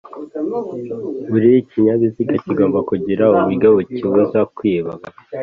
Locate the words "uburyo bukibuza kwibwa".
3.33-4.93